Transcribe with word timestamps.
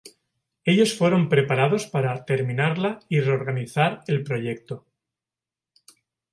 Ellos 0.65 0.97
fueron 0.97 1.29
preparados 1.29 1.85
para 1.85 2.25
terminarla 2.25 3.01
y 3.07 3.19
reorganizar 3.19 4.01
el 4.07 4.23
proyecto. 4.23 4.87